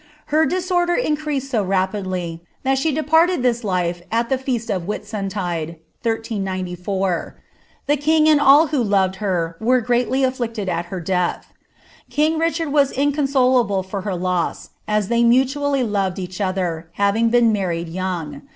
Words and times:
Her 0.33 0.47
disorder 0.47 0.95
increased 0.95 1.53
wo 1.53 1.63
nfi^. 1.63 2.39
thai 2.63 2.73
she 2.73 2.91
departed 2.91 3.43
this 3.43 3.63
lile 3.63 3.93
at 4.11 4.29
the 4.29 4.37
feast 4.39 4.71
of 4.71 4.85
Whitsuntide, 4.87 5.75
1 6.01 6.23
301. 6.23 6.65
The 7.85 7.97
Vm 7.97 8.25
and 8.25 8.41
all 8.41 8.65
who 8.73 8.83
loved 8.83 9.17
her 9.17 9.57
were 9.59 9.79
greatly 9.79 10.21
aJHicied 10.21 10.67
at 10.67 10.85
her 10.85 11.01
death. 11.01 11.53
Ktag 12.09 12.37
RiehMd 12.37 12.71
was 12.71 12.91
inconsolable 12.91 13.83
for 13.83 14.01
her 14.01 14.15
loss, 14.15 14.71
as 14.87 15.09
they 15.09 15.23
mutually 15.23 15.83
loved 15.83 16.17
each 16.17 16.41
other, 16.41 16.89
kwii^ 16.97 17.29
been 17.29 17.51
married 17.53 17.87
young. 17.87 18.41